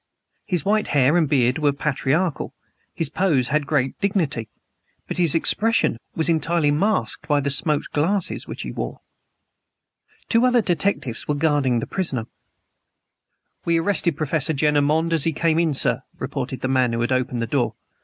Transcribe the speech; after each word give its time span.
His 0.47 0.65
white 0.65 0.87
hair 0.97 1.15
and 1.15 1.29
beard 1.29 1.59
were 1.59 1.71
patriarchal; 1.71 2.55
his 2.91 3.07
pose 3.07 3.49
had 3.49 3.67
great 3.67 3.99
dignity. 4.01 4.49
But 5.07 5.17
his 5.17 5.35
expression 5.35 5.99
was 6.15 6.27
entirely 6.27 6.71
masked 6.71 7.27
by 7.27 7.39
the 7.39 7.51
smoked 7.51 7.91
glasses 7.91 8.47
which 8.47 8.63
he 8.63 8.71
wore. 8.71 9.01
Two 10.27 10.43
other 10.43 10.63
detectives 10.63 11.27
were 11.27 11.35
guarding 11.35 11.81
the 11.81 11.85
prisoner. 11.85 12.25
"We 13.63 13.77
arrested 13.77 14.17
Professor 14.17 14.53
Jenner 14.53 14.81
Monde 14.81 15.13
as 15.13 15.23
he 15.25 15.33
came 15.33 15.59
in, 15.59 15.75
sir," 15.75 16.01
reported 16.17 16.61
the 16.61 16.67
man 16.67 16.93
who 16.93 17.01
had 17.01 17.11
opened 17.11 17.43
the 17.43 17.45
door. 17.45 17.75